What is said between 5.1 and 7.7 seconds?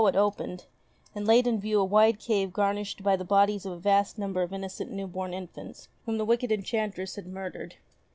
infants whom the wicked enchantress had mur